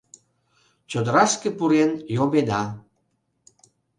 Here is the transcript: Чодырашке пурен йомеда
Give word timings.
Чодырашке 0.89 1.49
пурен 1.57 1.91
йомеда 2.15 2.61